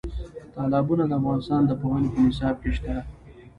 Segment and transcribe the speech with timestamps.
[0.53, 2.93] تالابونه د افغانستان د پوهنې په نصاب کې شته.